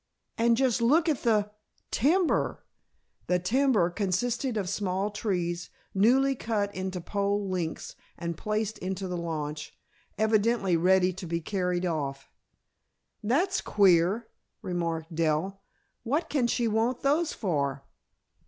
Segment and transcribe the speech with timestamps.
[0.35, 1.51] "And just look at the
[1.91, 2.65] timber!"
[3.27, 9.15] The timber consisted of small trees, newly cut into pole lengths and placed into the
[9.15, 9.77] launch,
[10.17, 12.27] evidently ready to be carried off.
[13.21, 14.27] "That's queer,"
[14.63, 15.61] remarked Dell.
[16.01, 17.83] "What can she want those for?"